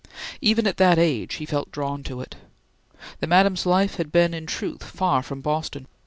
[0.41, 2.33] Even at that age, he felt drawn to it.
[3.19, 5.85] The Madam's life had been in truth far from Boston.